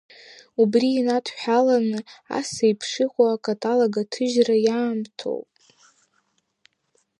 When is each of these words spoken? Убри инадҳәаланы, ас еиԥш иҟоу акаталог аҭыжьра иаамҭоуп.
Убри 0.61 0.89
инадҳәаланы, 0.99 1.99
ас 2.37 2.49
еиԥш 2.65 2.89
иҟоу 3.05 3.29
акаталог 3.33 3.93
аҭыжьра 4.01 4.55
иаамҭоуп. 4.65 5.49